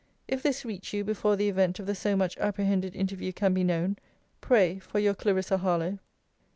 If 0.27 0.41
this 0.41 0.65
reach 0.65 0.93
you 0.95 1.03
before 1.03 1.35
the 1.35 1.47
event 1.47 1.77
of 1.77 1.85
the 1.85 1.93
so 1.93 2.15
much 2.15 2.35
apprehended 2.39 2.95
interview 2.95 3.31
can 3.31 3.53
be 3.53 3.63
known, 3.63 3.97
pray 4.41 4.79
for 4.79 4.97
Your 4.97 5.13
CLARISSA 5.13 5.59
HARLOWE. 5.59 5.99